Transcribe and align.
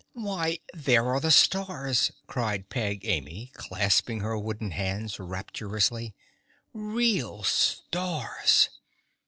"Why, 0.13 0.57
there 0.73 1.05
are 1.13 1.19
the 1.19 1.29
stars!" 1.29 2.11
cried 2.25 2.69
Peg 2.69 3.05
Amy, 3.05 3.51
clasping 3.53 4.21
her 4.21 4.35
wooden 4.35 4.71
hands 4.71 5.19
rapturously. 5.19 6.15
"Real 6.73 7.43
stars!" 7.43 8.69